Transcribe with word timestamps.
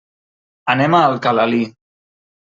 Anem 0.73 0.95
a 0.99 1.01
Alcalalí. 1.09 1.59